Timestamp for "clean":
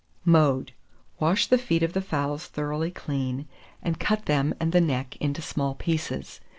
2.89-3.47